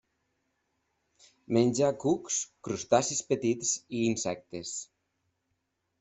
[1.57, 4.73] Menja cucs, crustacis petits i insectes.